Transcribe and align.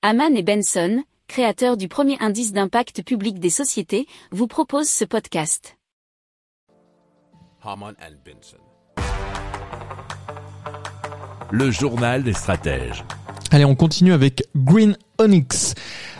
Haman 0.00 0.36
et 0.36 0.44
Benson, 0.44 1.02
créateurs 1.26 1.76
du 1.76 1.88
premier 1.88 2.16
indice 2.20 2.52
d'impact 2.52 3.02
public 3.02 3.40
des 3.40 3.50
sociétés, 3.50 4.06
vous 4.30 4.46
proposent 4.46 4.88
ce 4.88 5.04
podcast. 5.04 5.76
Haman 7.64 7.96
and 8.00 8.14
Benson. 8.24 8.58
Le 11.50 11.72
journal 11.72 12.22
des 12.22 12.32
stratèges. 12.32 13.02
Allez, 13.50 13.64
on 13.64 13.74
continue 13.74 14.12
avec 14.12 14.44
Green 14.54 14.96
Onyx, 15.18 15.74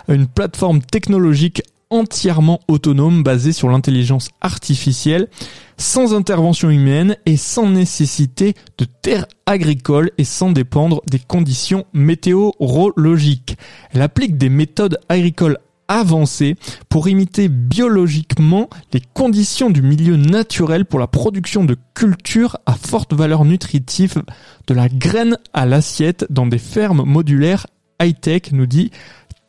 une 0.08 0.26
plateforme 0.26 0.82
technologique 0.82 1.62
entièrement 1.90 2.60
autonome 2.68 3.22
basée 3.22 3.52
sur 3.52 3.68
l'intelligence 3.68 4.28
artificielle, 4.40 5.28
sans 5.76 6.14
intervention 6.14 6.70
humaine 6.70 7.16
et 7.24 7.36
sans 7.36 7.68
nécessité 7.68 8.54
de 8.78 8.84
terres 8.84 9.26
agricoles 9.46 10.10
et 10.18 10.24
sans 10.24 10.50
dépendre 10.50 11.02
des 11.10 11.18
conditions 11.18 11.84
météorologiques. 11.92 13.56
Elle 13.92 14.02
applique 14.02 14.36
des 14.36 14.48
méthodes 14.48 14.98
agricoles 15.08 15.58
avancées 15.88 16.56
pour 16.90 17.08
imiter 17.08 17.48
biologiquement 17.48 18.68
les 18.92 19.00
conditions 19.14 19.70
du 19.70 19.80
milieu 19.80 20.16
naturel 20.16 20.84
pour 20.84 21.00
la 21.00 21.06
production 21.06 21.64
de 21.64 21.76
cultures 21.94 22.58
à 22.66 22.74
forte 22.74 23.14
valeur 23.14 23.44
nutritive 23.44 24.22
de 24.66 24.74
la 24.74 24.88
graine 24.88 25.38
à 25.54 25.64
l'assiette 25.64 26.26
dans 26.28 26.46
des 26.46 26.58
fermes 26.58 27.04
modulaires 27.04 27.66
high-tech, 28.00 28.52
nous 28.52 28.66
dit 28.66 28.90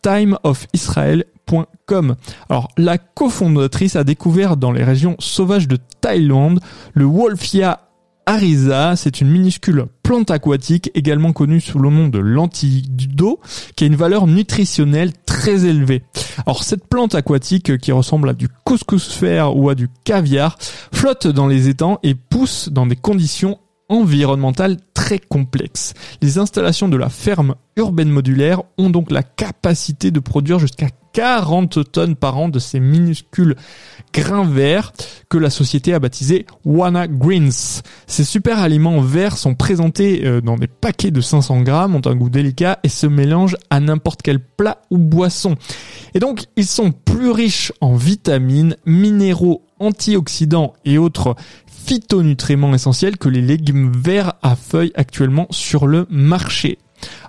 timeofisrael.com. 0.01 2.15
Alors, 2.49 2.69
la 2.77 2.97
cofondatrice 2.97 3.95
a 3.95 4.03
découvert 4.03 4.57
dans 4.57 4.71
les 4.71 4.83
régions 4.83 5.15
sauvages 5.19 5.67
de 5.67 5.77
Thaïlande 6.01 6.59
le 6.93 7.05
Wolfia 7.05 7.89
Arisa, 8.29 8.95
c'est 8.95 9.21
une 9.21 9.31
minuscule 9.31 9.87
plante 10.03 10.29
aquatique 10.29 10.91
également 10.93 11.33
connue 11.33 11.59
sous 11.59 11.79
le 11.79 11.89
nom 11.89 12.09
de 12.09 12.19
l'antido, 12.19 13.39
qui 13.75 13.85
a 13.85 13.87
une 13.87 13.95
valeur 13.95 14.27
nutritionnelle 14.27 15.13
très 15.25 15.65
élevée. 15.65 16.03
Alors 16.45 16.63
cette 16.63 16.85
plante 16.85 17.15
aquatique 17.15 17.79
qui 17.79 17.91
ressemble 17.91 18.29
à 18.29 18.33
du 18.33 18.47
couscous 18.47 19.11
fer 19.11 19.57
ou 19.57 19.69
à 19.69 19.73
du 19.73 19.89
caviar 20.03 20.59
flotte 20.93 21.25
dans 21.25 21.47
les 21.47 21.69
étangs 21.69 21.97
et 22.03 22.13
pousse 22.13 22.69
dans 22.69 22.85
des 22.85 22.95
conditions 22.95 23.57
environnementales 23.89 24.77
très 24.93 25.19
complexes. 25.19 25.93
Les 26.21 26.37
installations 26.37 26.87
de 26.87 26.97
la 26.97 27.09
ferme 27.09 27.55
urbaine 27.75 28.09
modulaire 28.09 28.61
ont 28.77 28.89
donc 28.89 29.11
la 29.11 29.23
capacité 29.23 30.11
de 30.11 30.19
produire 30.19 30.59
jusqu'à 30.59 30.87
40 31.13 31.91
tonnes 31.91 32.15
par 32.15 32.37
an 32.37 32.49
de 32.49 32.59
ces 32.59 32.79
minuscules 32.79 33.55
grains 34.13 34.45
verts 34.45 34.93
que 35.29 35.37
la 35.37 35.49
société 35.49 35.93
a 35.93 35.99
baptisé 35.99 36.45
Wana 36.65 37.07
Greens. 37.07 37.81
Ces 38.07 38.23
super 38.23 38.59
aliments 38.59 39.01
verts 39.01 39.37
sont 39.37 39.55
présentés 39.55 40.25
euh, 40.25 40.41
dans 40.41 40.55
des 40.55 40.67
paquets 40.67 41.11
de 41.11 41.21
500 41.21 41.61
grammes, 41.61 41.95
ont 41.95 42.01
un 42.05 42.15
goût 42.15 42.29
délicat 42.29 42.79
et 42.83 42.89
se 42.89 43.07
mélangent 43.07 43.57
à 43.69 43.79
n'importe 43.79 44.21
quel 44.21 44.39
plat 44.39 44.81
ou 44.91 44.97
boisson. 44.97 45.55
Et 46.13 46.19
donc, 46.19 46.45
ils 46.55 46.67
sont 46.67 46.91
plus 46.91 47.31
riches 47.31 47.71
en 47.81 47.95
vitamines, 47.95 48.75
minéraux, 48.85 49.65
antioxydants 49.79 50.73
et 50.85 50.97
autres 50.97 51.35
phytonutriments 51.89 52.75
essentiels 52.75 53.17
que 53.17 53.29
les 53.29 53.41
légumes 53.41 53.91
verts 53.91 54.35
à 54.43 54.55
feuilles 54.55 54.91
actuellement 54.93 55.47
sur 55.49 55.87
le 55.87 56.05
marché. 56.11 56.77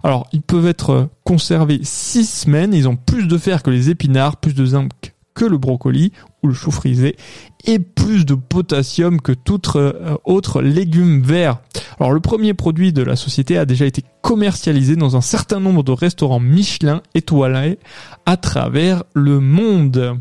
Alors, 0.02 0.28
ils 0.34 0.42
peuvent 0.42 0.66
être 0.66 1.08
conservés 1.24 1.80
6 1.82 2.26
semaines, 2.28 2.74
ils 2.74 2.86
ont 2.86 2.96
plus 2.96 3.26
de 3.26 3.38
fer 3.38 3.62
que 3.62 3.70
les 3.70 3.88
épinards, 3.88 4.36
plus 4.36 4.52
de 4.52 4.66
zinc 4.66 5.14
que 5.32 5.46
le 5.46 5.56
brocoli 5.56 6.12
ou 6.42 6.48
le 6.48 6.52
chou 6.52 6.70
frisé 6.70 7.16
et 7.64 7.78
plus 7.78 8.26
de 8.26 8.34
potassium 8.34 9.22
que 9.22 9.32
tout 9.32 9.62
euh, 9.76 10.18
autre 10.26 10.60
légume 10.60 11.22
vert. 11.22 11.60
Alors 11.98 12.12
le 12.12 12.20
premier 12.20 12.52
produit 12.52 12.92
de 12.92 13.02
la 13.02 13.16
société 13.16 13.56
a 13.56 13.64
déjà 13.64 13.86
été 13.86 14.04
commercialisé 14.20 14.94
dans 14.94 15.16
un 15.16 15.22
certain 15.22 15.60
nombre 15.60 15.82
de 15.82 15.92
restaurants 15.92 16.38
Michelin 16.38 17.00
étoilés 17.14 17.78
à 18.26 18.36
travers 18.36 19.04
le 19.14 19.40
monde. 19.40 20.20